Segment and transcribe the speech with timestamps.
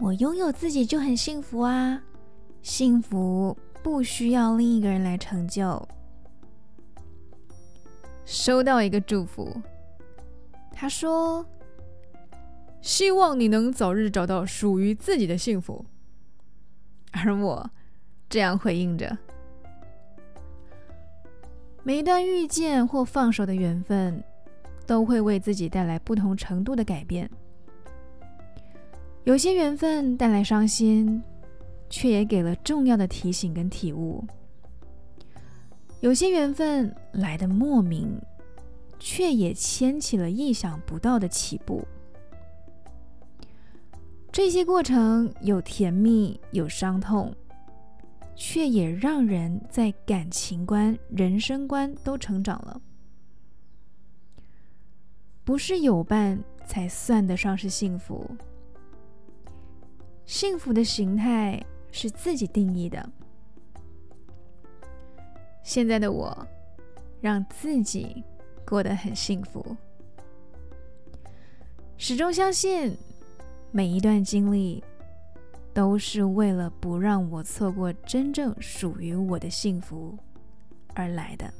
[0.00, 2.02] 我拥有自己就很幸福啊，
[2.62, 5.86] 幸福不需要另一个人来成就。
[8.24, 9.54] 收到一个祝福，
[10.72, 11.46] 他说
[12.82, 15.84] ：“希望你能早日找到属于自己的幸福。”
[17.12, 17.70] 而我
[18.28, 19.16] 这样回应着
[21.84, 24.22] ：“每一段遇见或放手的缘分，
[24.86, 27.30] 都会为自己带来不同程度的改变。
[29.24, 31.22] 有些缘分带来伤心，
[31.88, 34.22] 却也给了重要的提醒跟体悟。”
[36.00, 38.20] 有些缘分来的莫名，
[38.98, 41.82] 却也牵起了意想不到的起步。
[44.30, 47.34] 这些过程有甜蜜，有伤痛，
[48.36, 52.78] 却也让人在感情观、人生观都成长了。
[55.42, 58.28] 不是有伴才算得上是幸福，
[60.26, 63.08] 幸福的形态是自己定义的。
[65.62, 66.46] 现在的我，
[67.20, 68.22] 让自己
[68.66, 69.76] 过得很幸福。
[71.96, 72.96] 始终相信，
[73.70, 74.82] 每一段经历
[75.72, 80.18] 都是为了不让我错过真正属于我的幸福
[80.94, 81.52] 而来的。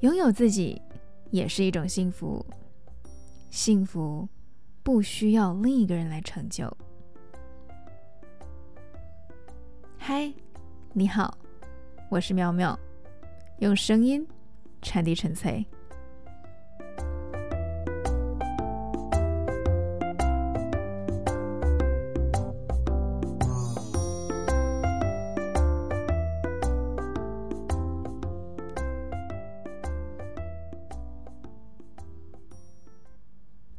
[0.00, 0.80] 拥有自己
[1.30, 2.44] 也是一种幸福，
[3.56, 4.28] 幸福
[4.82, 6.70] 不需要另一个人来成就。
[9.96, 10.30] 嗨，
[10.92, 11.38] 你好，
[12.10, 12.78] 我是妙妙，
[13.60, 14.28] 用声音
[14.82, 15.66] 传递纯粹。